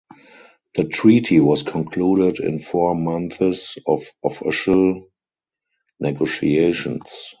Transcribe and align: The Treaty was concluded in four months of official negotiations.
The 0.73 0.85
Treaty 0.85 1.39
was 1.39 1.61
concluded 1.61 2.39
in 2.39 2.57
four 2.57 2.95
months 2.95 3.77
of 3.85 4.01
official 4.25 5.11
negotiations. 5.99 7.29